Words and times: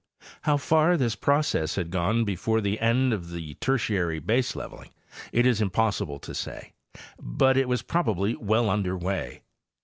How 0.41 0.57
far 0.57 0.97
this 0.97 1.15
process 1.15 1.75
'had 1.75 1.91
gone 1.91 2.23
before 2.25 2.59
the 2.59 2.79
end 2.79 3.13
of 3.13 3.29
the 3.29 3.53
Tertiary 3.61 4.19
baseleveling 4.19 4.89
it 5.31 5.45
is 5.45 5.61
impossible 5.61 6.17
to 6.21 6.33
say, 6.33 6.73
but 7.19 7.55
it 7.55 7.67
was 7.69 7.83
probably 7.83 8.35
well 8.35 8.67
under 8.71 8.97
way. 8.97 9.43